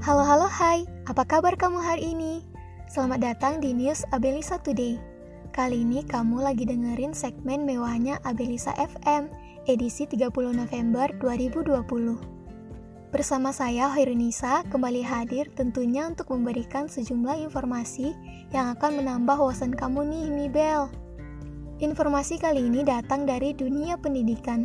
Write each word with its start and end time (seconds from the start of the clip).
Halo 0.00 0.24
halo 0.24 0.48
hai, 0.48 0.88
apa 1.04 1.28
kabar 1.28 1.60
kamu 1.60 1.76
hari 1.76 2.16
ini? 2.16 2.40
Selamat 2.88 3.20
datang 3.20 3.60
di 3.60 3.76
News 3.76 4.00
Abelisa 4.16 4.56
Today. 4.56 4.96
Kali 5.52 5.84
ini 5.84 6.00
kamu 6.00 6.40
lagi 6.40 6.64
dengerin 6.64 7.12
segmen 7.12 7.68
mewahnya 7.68 8.16
Abelisa 8.24 8.72
FM, 8.80 9.28
edisi 9.68 10.08
30 10.08 10.32
November 10.56 11.04
2020. 11.20 12.16
Bersama 13.12 13.52
saya 13.52 13.92
Hoirunisa 13.92 14.64
kembali 14.72 15.04
hadir 15.04 15.52
tentunya 15.52 16.08
untuk 16.08 16.32
memberikan 16.32 16.88
sejumlah 16.88 17.36
informasi 17.52 18.16
yang 18.56 18.72
akan 18.72 19.04
menambah 19.04 19.36
wawasan 19.36 19.76
kamu 19.76 20.08
nih 20.08 20.26
Mibel. 20.32 20.88
Informasi 21.84 22.40
kali 22.40 22.72
ini 22.72 22.88
datang 22.88 23.28
dari 23.28 23.52
dunia 23.52 24.00
pendidikan. 24.00 24.64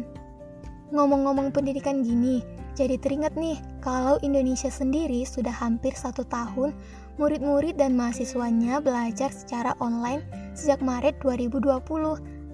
Ngomong-ngomong 0.96 1.52
pendidikan 1.52 2.08
gini, 2.08 2.55
jadi 2.76 3.00
teringat 3.00 3.40
nih, 3.40 3.56
kalau 3.80 4.20
Indonesia 4.20 4.68
sendiri 4.68 5.24
sudah 5.24 5.56
hampir 5.56 5.96
satu 5.96 6.28
tahun, 6.28 6.76
murid-murid 7.16 7.80
dan 7.80 7.96
mahasiswanya 7.96 8.84
belajar 8.84 9.32
secara 9.32 9.80
online 9.80 10.20
sejak 10.52 10.84
Maret 10.84 11.16
2020 11.24 11.80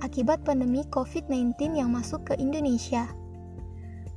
akibat 0.06 0.46
pandemi 0.46 0.86
COVID-19 0.94 1.74
yang 1.74 1.90
masuk 1.90 2.22
ke 2.30 2.34
Indonesia. 2.38 3.10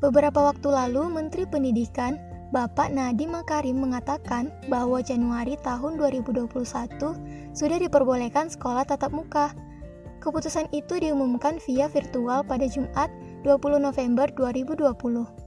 Beberapa 0.05 0.53
waktu 0.53 0.69
lalu, 0.69 1.09
Menteri 1.09 1.49
Pendidikan 1.49 2.21
Bapak 2.53 2.93
Nadiem 2.93 3.33
Makarim 3.33 3.81
mengatakan 3.81 4.53
bahwa 4.69 5.01
Januari 5.01 5.57
tahun 5.65 5.97
2021 5.97 6.53
sudah 7.57 7.79
diperbolehkan 7.81 8.53
sekolah 8.53 8.85
tatap 8.85 9.11
muka. 9.11 9.57
Keputusan 10.21 10.69
itu 10.77 11.01
diumumkan 11.01 11.57
via 11.65 11.89
virtual 11.89 12.45
pada 12.45 12.69
Jumat 12.69 13.09
20 13.49 13.81
November 13.81 14.29
2020. 14.37 15.44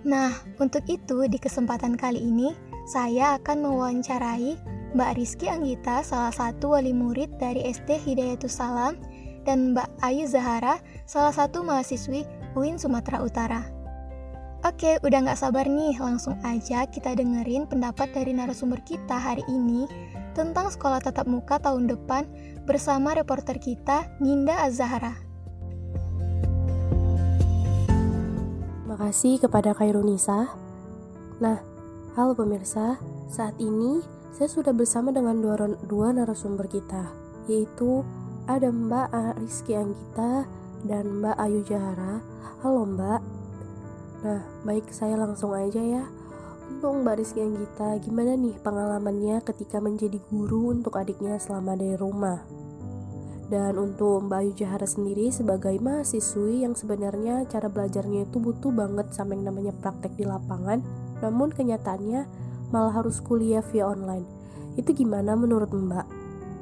Nah, 0.00 0.32
untuk 0.56 0.88
itu 0.88 1.28
di 1.28 1.36
kesempatan 1.36 1.92
kali 1.92 2.24
ini 2.24 2.56
saya 2.88 3.36
akan 3.36 3.68
mewawancarai 3.68 4.56
Mbak 4.96 5.10
Rizky 5.14 5.46
Anggita, 5.46 6.02
salah 6.02 6.34
satu 6.34 6.74
wali 6.74 6.90
murid 6.90 7.38
dari 7.38 7.68
SD 7.68 8.00
Hidayatus 8.00 8.58
Salam, 8.58 8.98
dan 9.46 9.76
Mbak 9.76 9.88
Ayu 10.02 10.26
Zahara, 10.26 10.82
salah 11.06 11.30
satu 11.30 11.62
mahasiswi 11.62 12.26
UIN 12.58 12.80
Sumatera 12.80 13.22
Utara. 13.22 13.62
Oke, 14.66 15.00
udah 15.00 15.24
nggak 15.24 15.40
sabar 15.40 15.64
nih, 15.64 15.96
langsung 15.96 16.36
aja 16.44 16.84
kita 16.84 17.16
dengerin 17.16 17.64
pendapat 17.64 18.12
dari 18.12 18.36
narasumber 18.36 18.82
kita 18.84 19.16
hari 19.16 19.40
ini 19.48 19.88
tentang 20.36 20.68
sekolah 20.68 21.00
tatap 21.00 21.24
muka 21.24 21.56
tahun 21.62 21.88
depan 21.88 22.28
bersama 22.68 23.16
reporter 23.16 23.56
kita, 23.56 24.10
Ninda 24.20 24.60
Azahara. 24.66 25.29
Kasih 29.00 29.40
kepada 29.40 29.72
Kairunisa. 29.72 30.52
Nah, 31.40 31.56
halo 32.20 32.36
pemirsa, 32.36 33.00
saat 33.32 33.56
ini 33.56 34.04
saya 34.36 34.52
sudah 34.52 34.76
bersama 34.76 35.08
dengan 35.08 35.40
dua, 35.40 35.56
dua 35.88 36.12
narasumber 36.12 36.68
kita, 36.68 37.08
yaitu 37.48 38.04
ada 38.44 38.68
Mbak 38.68 39.40
Rizky 39.40 39.72
Anggita 39.72 40.44
dan 40.84 41.16
Mbak 41.16 41.36
Ayu 41.40 41.64
Jahara. 41.64 42.20
Halo 42.60 42.84
Mbak. 42.84 43.20
Nah, 44.20 44.44
baik 44.68 44.92
saya 44.92 45.16
langsung 45.16 45.56
aja 45.56 45.80
ya. 45.80 46.04
Untuk 46.68 47.00
Mbak 47.00 47.24
Rizky 47.24 47.40
Anggita, 47.40 47.96
gimana 48.04 48.36
nih 48.36 48.60
pengalamannya 48.60 49.40
ketika 49.48 49.80
menjadi 49.80 50.20
guru 50.28 50.76
untuk 50.76 51.00
adiknya 51.00 51.40
selama 51.40 51.72
dari 51.72 51.96
rumah? 51.96 52.44
Dan 53.50 53.82
untuk 53.82 54.30
Mbak 54.30 54.38
Ayu 54.46 54.52
Jahara 54.54 54.86
sendiri 54.86 55.34
sebagai 55.34 55.74
mahasiswi 55.82 56.62
yang 56.62 56.78
sebenarnya 56.78 57.42
cara 57.50 57.66
belajarnya 57.66 58.30
itu 58.30 58.38
butuh 58.38 58.70
banget 58.70 59.10
sama 59.10 59.34
yang 59.34 59.50
namanya 59.50 59.74
praktek 59.82 60.14
di 60.14 60.22
lapangan, 60.22 60.78
namun 61.18 61.50
kenyataannya 61.50 62.30
malah 62.70 62.94
harus 62.94 63.18
kuliah 63.18 63.58
via 63.74 63.90
online. 63.90 64.22
Itu 64.78 64.94
gimana 64.94 65.34
menurut 65.34 65.74
Mbak? 65.74 66.06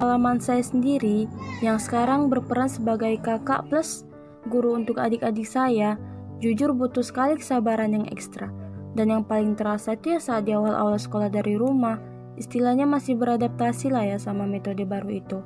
Pengalaman 0.00 0.40
saya 0.40 0.64
sendiri 0.64 1.28
yang 1.60 1.76
sekarang 1.76 2.32
berperan 2.32 2.72
sebagai 2.72 3.20
kakak 3.20 3.68
plus 3.68 4.08
guru 4.48 4.80
untuk 4.80 4.96
adik-adik 4.96 5.44
saya, 5.44 6.00
jujur 6.40 6.72
butuh 6.72 7.04
sekali 7.04 7.36
kesabaran 7.36 7.92
yang 7.92 8.08
ekstra. 8.08 8.48
Dan 8.96 9.12
yang 9.12 9.28
paling 9.28 9.52
terasa 9.60 9.92
itu 9.92 10.16
ya 10.16 10.20
saat 10.24 10.48
di 10.48 10.56
awal-awal 10.56 10.96
sekolah 10.96 11.28
dari 11.28 11.60
rumah, 11.60 12.00
istilahnya 12.40 12.88
masih 12.88 13.20
beradaptasi 13.20 13.92
lah 13.92 14.08
ya 14.08 14.16
sama 14.16 14.48
metode 14.48 14.88
baru 14.88 15.10
itu. 15.12 15.38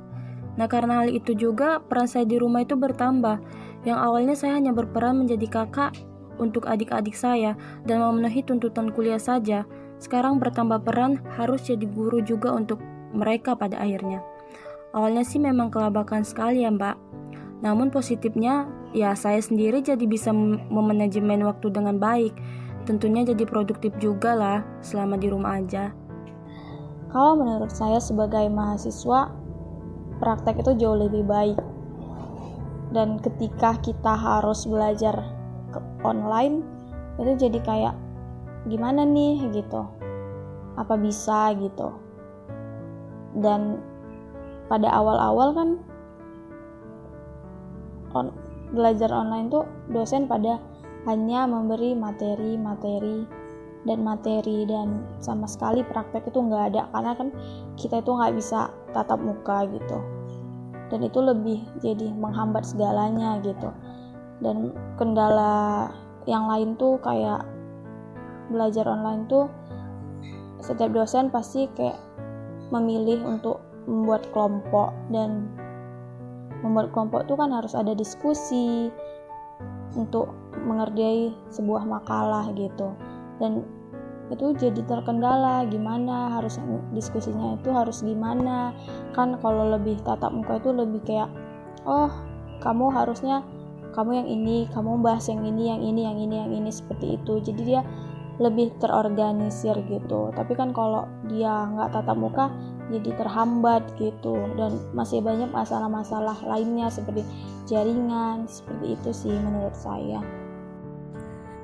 Nah, 0.53 0.69
karena 0.69 1.01
hal 1.01 1.09
itu 1.09 1.33
juga 1.33 1.81
peran 1.81 2.05
saya 2.05 2.29
di 2.29 2.37
rumah 2.37 2.61
itu 2.61 2.77
bertambah. 2.77 3.41
Yang 3.83 3.99
awalnya 3.99 4.35
saya 4.37 4.53
hanya 4.57 4.71
berperan 4.71 5.19
menjadi 5.19 5.49
kakak 5.49 5.97
untuk 6.37 6.65
adik-adik 6.69 7.13
saya 7.13 7.57
dan 7.85 8.01
memenuhi 8.01 8.45
tuntutan 8.45 8.93
kuliah 8.93 9.19
saja. 9.19 9.65
Sekarang 9.97 10.37
bertambah 10.37 10.83
peran 10.83 11.19
harus 11.37 11.65
jadi 11.67 11.83
guru 11.89 12.21
juga 12.21 12.53
untuk 12.53 12.81
mereka 13.13 13.53
pada 13.53 13.79
akhirnya. 13.81 14.21
Awalnya 14.93 15.25
sih 15.25 15.41
memang 15.41 15.73
kelabakan 15.73 16.21
sekali 16.21 16.65
ya, 16.65 16.69
Mbak. 16.69 16.97
Namun 17.65 17.89
positifnya, 17.89 18.69
ya 18.93 19.17
saya 19.17 19.41
sendiri 19.41 19.81
jadi 19.81 20.05
bisa 20.05 20.29
memanajemen 20.69 21.41
waktu 21.47 21.73
dengan 21.73 21.97
baik. 21.97 22.35
Tentunya 22.83 23.23
jadi 23.23 23.47
produktif 23.47 23.95
juga 23.97 24.35
lah 24.35 24.59
selama 24.83 25.15
di 25.15 25.31
rumah 25.31 25.57
aja. 25.57 25.95
Kalau 27.09 27.37
menurut 27.39 27.71
saya 27.71 28.01
sebagai 28.01 28.49
mahasiswa, 28.51 29.31
praktek 30.17 30.61
itu 30.61 30.77
jauh 30.77 30.97
lebih 30.97 31.23
baik. 31.25 31.57
Dan 32.93 33.17
ketika 33.17 33.77
kita 33.81 34.13
harus 34.13 34.69
belajar 34.69 35.17
ke 35.73 35.79
online 36.05 36.61
itu 37.17 37.49
jadi 37.49 37.59
kayak 37.61 37.95
gimana 38.69 39.05
nih? 39.05 39.49
gitu. 39.49 39.85
Apa 40.77 40.97
bisa? 40.97 41.53
gitu. 41.57 41.93
Dan 43.33 43.81
pada 44.69 44.93
awal-awal 44.93 45.49
kan 45.57 45.69
on, 48.13 48.29
belajar 48.73 49.09
online 49.09 49.49
tuh 49.49 49.65
dosen 49.89 50.29
pada 50.29 50.61
hanya 51.09 51.49
memberi 51.49 51.97
materi-materi 51.97 53.42
dan 53.83 53.99
materi 54.03 54.63
dan 54.63 55.03
sama 55.19 55.47
sekali 55.47 55.83
praktek 55.83 56.27
itu 56.27 56.39
nggak 56.39 56.63
ada. 56.73 56.81
Karena 56.91 57.11
kan 57.15 57.29
kita 57.75 57.99
itu 57.99 58.11
nggak 58.11 58.33
bisa 58.35 58.71
tatap 58.95 59.19
muka 59.19 59.67
gitu. 59.67 59.99
Dan 60.91 60.99
itu 61.03 61.19
lebih 61.19 61.59
jadi 61.83 62.11
menghambat 62.15 62.63
segalanya 62.67 63.39
gitu. 63.43 63.71
Dan 64.43 64.75
kendala 64.95 65.89
yang 66.27 66.47
lain 66.47 66.75
tuh 66.79 66.99
kayak 67.03 67.43
belajar 68.51 68.87
online 68.87 69.27
tuh 69.27 69.47
setiap 70.63 70.95
dosen 70.95 71.27
pasti 71.27 71.67
kayak 71.75 71.99
memilih 72.71 73.19
untuk 73.27 73.59
membuat 73.83 74.23
kelompok 74.31 74.95
dan 75.11 75.51
membuat 76.63 76.95
kelompok 76.95 77.27
itu 77.27 77.35
kan 77.35 77.51
harus 77.51 77.75
ada 77.75 77.91
diskusi 77.91 78.87
untuk 79.99 80.31
mengerjai 80.63 81.35
sebuah 81.51 81.83
makalah 81.83 82.47
gitu 82.55 82.95
dan 83.43 83.67
itu 84.31 84.55
jadi 84.55 84.81
terkendala 84.87 85.67
gimana 85.67 86.39
harus 86.39 86.55
diskusinya 86.95 87.59
itu 87.59 87.69
harus 87.75 87.99
gimana. 88.01 88.71
Kan 89.11 89.35
kalau 89.43 89.75
lebih 89.75 89.99
tatap 90.01 90.31
muka 90.31 90.63
itu 90.63 90.71
lebih 90.71 91.03
kayak 91.03 91.27
oh 91.83 92.07
kamu 92.63 92.87
harusnya 92.87 93.43
kamu 93.91 94.23
yang 94.23 94.29
ini 94.31 94.57
kamu 94.71 95.03
bahas 95.03 95.27
yang 95.27 95.43
ini 95.43 95.69
yang 95.69 95.81
ini 95.83 96.01
yang 96.07 96.17
ini 96.17 96.35
yang 96.39 96.51
ini 96.55 96.71
seperti 96.71 97.19
itu. 97.19 97.43
Jadi 97.43 97.61
dia 97.67 97.81
lebih 98.39 98.73
terorganisir 98.81 99.77
gitu. 99.91 100.31
Tapi 100.33 100.53
kan 100.55 100.71
kalau 100.71 101.05
dia 101.27 101.69
nggak 101.69 101.93
tatap 101.93 102.17
muka 102.17 102.47
jadi 102.89 103.11
terhambat 103.19 103.83
gitu. 103.99 104.39
Dan 104.55 104.79
masih 104.95 105.19
banyak 105.19 105.51
masalah-masalah 105.51 106.39
lainnya 106.47 106.87
seperti 106.87 107.27
jaringan 107.67 108.47
seperti 108.47 108.95
itu 108.95 109.09
sih 109.11 109.35
menurut 109.35 109.75
saya. 109.75 110.23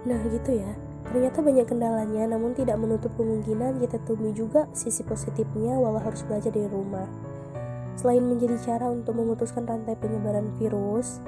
Nah 0.06 0.19
gitu 0.28 0.59
ya 0.59 0.88
Ternyata 1.08 1.40
banyak 1.40 1.66
kendalanya, 1.66 2.24
namun 2.36 2.51
tidak 2.51 2.75
menutup 2.75 3.16
kemungkinan 3.16 3.80
kita 3.80 3.98
temui 4.04 4.36
juga 4.36 4.68
sisi 4.75 5.01
positifnya 5.07 5.80
walau 5.80 6.04
harus 6.04 6.22
belajar 6.28 6.51
dari 6.51 6.68
rumah. 6.68 7.07
Selain 7.96 8.24
menjadi 8.24 8.56
cara 8.60 8.92
untuk 8.92 9.16
memutuskan 9.16 9.68
rantai 9.68 9.96
penyebaran 9.96 10.51
virus, 10.60 11.24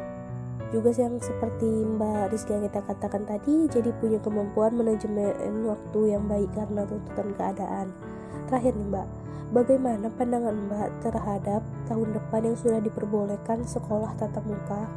juga 0.72 0.88
yang 0.96 1.20
seperti 1.20 1.68
Mbak 1.68 2.32
Rizky 2.32 2.56
yang 2.56 2.64
kita 2.64 2.80
katakan 2.88 3.28
tadi, 3.28 3.68
jadi 3.68 3.92
punya 4.00 4.24
kemampuan 4.24 4.72
manajemen 4.72 5.68
waktu 5.68 6.16
yang 6.16 6.24
baik 6.32 6.48
karena 6.56 6.88
tuntutan 6.88 7.28
keadaan. 7.36 7.92
Terakhir 8.48 8.80
nih 8.80 8.88
Mbak, 8.88 9.08
bagaimana 9.52 10.08
pandangan 10.16 10.56
Mbak 10.56 10.90
terhadap 11.04 11.62
tahun 11.92 12.16
depan 12.16 12.42
yang 12.48 12.56
sudah 12.56 12.80
diperbolehkan 12.80 13.68
sekolah 13.68 14.16
tatap 14.16 14.48
muka? 14.48 14.88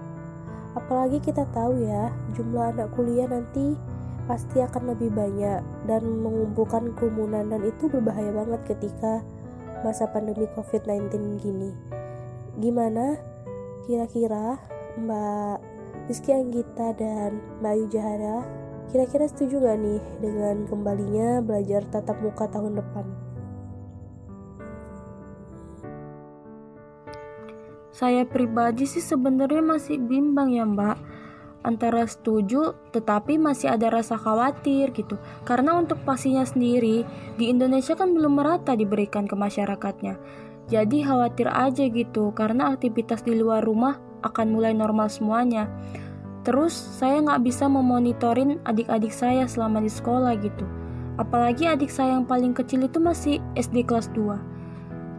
Apalagi 0.79 1.19
kita 1.19 1.43
tahu 1.51 1.83
ya, 1.83 2.15
jumlah 2.39 2.71
anak 2.71 2.95
kuliah 2.95 3.27
nanti 3.27 3.75
pasti 4.25 4.61
akan 4.61 4.97
lebih 4.97 5.13
banyak 5.13 5.61
dan 5.89 6.03
mengumpulkan 6.25 6.97
kerumunan 6.97 7.49
dan 7.49 7.63
itu 7.65 7.89
berbahaya 7.89 8.33
banget 8.33 8.77
ketika 8.77 9.21
masa 9.85 10.09
pandemi 10.09 10.49
COVID-19 10.57 11.41
gini. 11.41 11.71
Gimana 12.61 13.21
kira-kira 13.85 14.57
Mbak 14.97 15.57
Rizky 16.09 16.33
Anggita 16.33 16.97
dan 16.97 17.41
Mbak 17.61 17.73
Ayu 17.73 17.87
Jahara 17.93 18.65
Kira-kira 18.95 19.27
setuju 19.27 19.59
gak 19.65 19.79
nih 19.81 20.01
dengan 20.21 20.57
kembalinya 20.69 21.43
belajar 21.43 21.83
tatap 21.89 22.21
muka 22.21 22.47
tahun 22.47 22.79
depan? 22.79 23.07
Saya 27.95 28.27
pribadi 28.27 28.91
sih 28.91 29.03
sebenarnya 29.03 29.63
masih 29.63 30.03
bimbang 30.03 30.51
ya 30.51 30.67
mbak 30.67 30.99
antara 31.65 32.05
setuju 32.05 32.77
tetapi 32.93 33.41
masih 33.41 33.73
ada 33.73 33.91
rasa 33.91 34.21
khawatir 34.21 34.93
gitu. 34.93 35.17
Karena 35.49 35.75
untuk 35.75 35.99
pastinya 36.05 36.45
sendiri 36.45 37.03
di 37.41 37.51
Indonesia 37.51 37.97
kan 37.97 38.13
belum 38.13 38.39
merata 38.39 38.77
diberikan 38.77 39.25
ke 39.25 39.35
masyarakatnya. 39.35 40.21
Jadi 40.69 41.05
khawatir 41.05 41.49
aja 41.49 41.89
gitu 41.89 42.31
karena 42.37 42.77
aktivitas 42.77 43.25
di 43.25 43.37
luar 43.37 43.65
rumah 43.65 43.97
akan 44.23 44.53
mulai 44.53 44.77
normal 44.77 45.09
semuanya. 45.09 45.69
Terus 46.45 46.77
saya 46.77 47.25
nggak 47.25 47.41
bisa 47.41 47.65
memonitorin 47.67 48.61
adik-adik 48.69 49.11
saya 49.11 49.49
selama 49.49 49.81
di 49.81 49.89
sekolah 49.89 50.37
gitu. 50.39 50.69
Apalagi 51.17 51.65
adik 51.65 51.89
saya 51.89 52.21
yang 52.21 52.29
paling 52.29 52.53
kecil 52.53 52.85
itu 52.85 53.01
masih 53.01 53.41
SD 53.57 53.89
kelas 53.89 54.13
2 54.13 54.55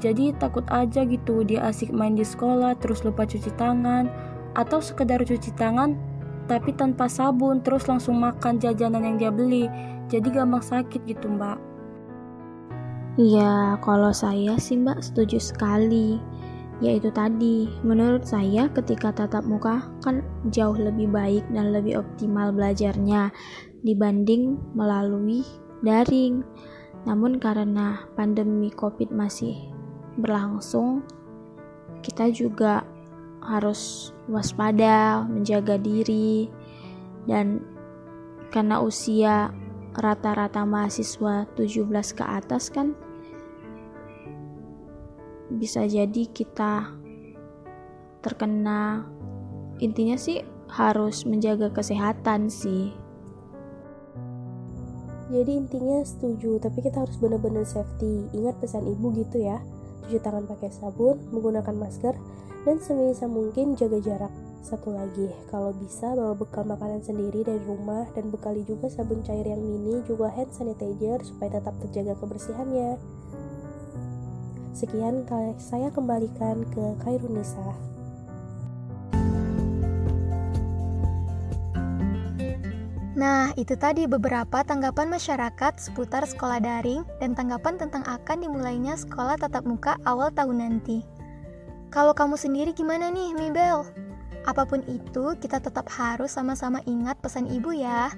jadi 0.04 0.36
takut 0.36 0.62
aja 0.70 1.08
gitu 1.08 1.42
dia 1.42 1.66
asik 1.66 1.90
main 1.90 2.14
di 2.14 2.22
sekolah 2.22 2.76
terus 2.78 3.02
lupa 3.02 3.24
cuci 3.24 3.52
tangan 3.56 4.12
atau 4.56 4.80
sekedar 4.80 5.24
cuci 5.24 5.56
tangan 5.56 5.96
tapi 6.46 6.74
tanpa 6.74 7.10
sabun 7.10 7.62
terus 7.66 7.90
langsung 7.90 8.22
makan 8.22 8.62
jajanan 8.62 9.02
yang 9.02 9.18
dia 9.18 9.32
beli. 9.34 9.66
Jadi 10.10 10.30
gampang 10.30 10.62
sakit 10.62 11.02
gitu 11.10 11.26
mbak. 11.26 11.58
Iya, 13.16 13.80
kalau 13.82 14.12
saya 14.12 14.60
sih 14.60 14.78
mbak 14.78 15.02
setuju 15.02 15.42
sekali. 15.42 16.22
Yaitu 16.84 17.08
tadi, 17.16 17.72
menurut 17.88 18.28
saya 18.28 18.68
ketika 18.68 19.16
tatap 19.16 19.48
muka 19.48 19.88
kan 20.04 20.20
jauh 20.52 20.76
lebih 20.76 21.08
baik 21.08 21.48
dan 21.56 21.72
lebih 21.72 22.04
optimal 22.04 22.52
belajarnya 22.52 23.32
dibanding 23.88 24.60
melalui 24.76 25.48
daring. 25.80 26.44
Namun 27.08 27.40
karena 27.40 28.04
pandemi 28.20 28.68
COVID 28.76 29.16
masih 29.16 29.56
berlangsung, 30.20 31.08
kita 32.04 32.28
juga 32.36 32.84
harus 33.46 34.12
waspada, 34.26 35.24
menjaga 35.30 35.78
diri, 35.78 36.50
dan 37.30 37.62
karena 38.50 38.82
usia 38.82 39.54
rata-rata 39.96 40.68
mahasiswa 40.68 41.48
17 41.56 42.18
ke 42.18 42.24
atas 42.26 42.68
kan 42.68 42.92
bisa 45.56 45.88
jadi 45.88 46.28
kita 46.36 46.92
terkena 48.20 49.06
intinya 49.80 50.18
sih 50.18 50.42
harus 50.68 51.24
menjaga 51.24 51.70
kesehatan 51.70 52.50
sih. 52.50 52.92
Jadi 55.30 55.52
intinya 55.58 56.02
setuju 56.06 56.58
tapi 56.62 56.86
kita 56.86 57.06
harus 57.06 57.18
benar-benar 57.18 57.66
safety. 57.66 58.30
Ingat 58.34 58.58
pesan 58.62 58.86
ibu 58.90 59.14
gitu 59.14 59.42
ya 59.42 59.62
cuci 60.06 60.22
tangan 60.22 60.46
pakai 60.46 60.70
sabun 60.70 61.18
menggunakan 61.34 61.74
masker 61.74 62.14
dan 62.66 62.78
sebisa 62.78 63.26
mungkin 63.26 63.74
jaga 63.74 63.98
jarak. 63.98 64.34
Satu 64.66 64.94
lagi, 64.98 65.30
kalau 65.54 65.70
bisa 65.78 66.18
bawa 66.18 66.34
bekal 66.34 66.66
makanan 66.66 67.02
sendiri 67.06 67.46
dari 67.46 67.62
rumah 67.70 68.10
dan 68.18 68.34
bekali 68.34 68.66
juga 68.66 68.90
sabun 68.90 69.22
cair 69.22 69.46
yang 69.46 69.62
mini 69.62 70.02
juga 70.10 70.34
hand 70.34 70.50
sanitizer 70.50 71.22
supaya 71.22 71.62
tetap 71.62 71.78
terjaga 71.86 72.18
kebersihannya. 72.18 72.98
Sekian 74.74 75.24
saya 75.62 75.94
kembalikan 75.94 76.66
ke 76.74 76.98
Kairunisa. 77.06 77.95
Nah, 83.16 83.56
itu 83.56 83.80
tadi 83.80 84.12
beberapa 84.12 84.60
tanggapan 84.68 85.08
masyarakat 85.08 85.80
seputar 85.80 86.28
sekolah 86.28 86.60
daring 86.60 87.08
dan 87.24 87.32
tanggapan 87.32 87.80
tentang 87.80 88.04
akan 88.04 88.44
dimulainya 88.44 89.00
sekolah 89.00 89.40
tatap 89.40 89.64
muka 89.64 89.96
awal 90.04 90.28
tahun 90.36 90.60
nanti. 90.60 91.00
Kalau 91.96 92.12
kamu 92.12 92.36
sendiri 92.36 92.76
gimana 92.76 93.08
nih, 93.08 93.32
Mibel? 93.40 93.88
Apa 94.44 94.68
pun 94.68 94.84
itu, 94.92 95.32
kita 95.40 95.64
tetap 95.64 95.88
harus 95.96 96.36
sama-sama 96.36 96.84
ingat 96.84 97.16
pesan 97.24 97.48
ibu 97.48 97.72
ya. 97.72 98.12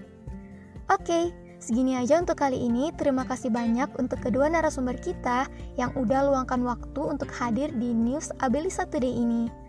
Oke, 0.90 1.30
segini 1.62 1.94
aja 1.94 2.18
untuk 2.18 2.42
kali 2.42 2.58
ini. 2.58 2.90
Terima 2.98 3.22
kasih 3.22 3.54
banyak 3.54 4.02
untuk 4.02 4.18
kedua 4.18 4.50
narasumber 4.50 4.98
kita 4.98 5.46
yang 5.78 5.94
udah 5.94 6.26
luangkan 6.26 6.66
waktu 6.66 7.02
untuk 7.06 7.30
hadir 7.38 7.70
di 7.78 7.94
News 7.94 8.34
Abelisa 8.42 8.90
Today 8.90 9.14
ini. 9.14 9.67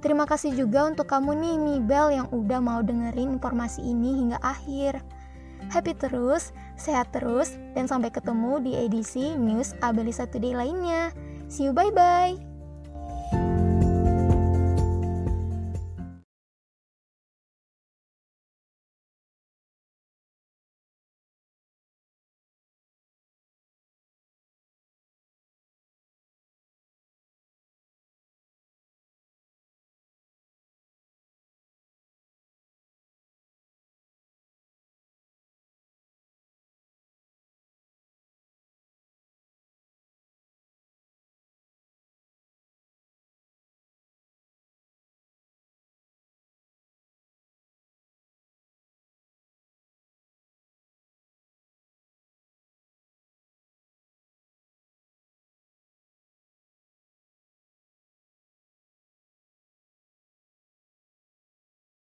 Terima 0.00 0.24
kasih 0.24 0.56
juga 0.56 0.88
untuk 0.88 1.04
kamu 1.12 1.36
nih, 1.36 1.56
Mibel, 1.60 2.06
yang 2.16 2.28
udah 2.32 2.60
mau 2.60 2.80
dengerin 2.80 3.36
informasi 3.36 3.84
ini 3.84 4.16
hingga 4.16 4.40
akhir. 4.40 5.04
Happy 5.68 5.92
terus, 5.92 6.56
sehat 6.80 7.12
terus, 7.12 7.60
dan 7.76 7.84
sampai 7.84 8.08
ketemu 8.08 8.64
di 8.64 8.72
edisi 8.80 9.36
News 9.36 9.76
Abelisa 9.84 10.24
Today 10.24 10.56
lainnya. 10.56 11.12
See 11.52 11.68
you, 11.68 11.76
bye-bye! 11.76 12.49